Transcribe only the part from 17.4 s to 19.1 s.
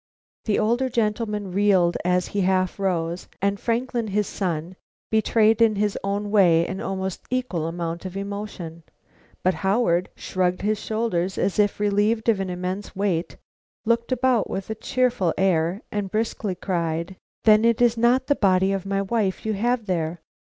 "Then it is not the body of my